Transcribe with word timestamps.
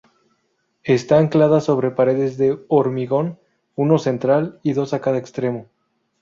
Está 0.81 1.19
anclada 1.19 1.61
sobre 1.61 1.91
paredes 1.91 2.35
de 2.39 2.57
hormigón, 2.69 3.39
uno 3.75 3.99
central 3.99 4.57
y 4.63 4.73
dos 4.73 4.95
a 4.95 4.99
cada 4.99 5.19
extremo. 5.19 5.67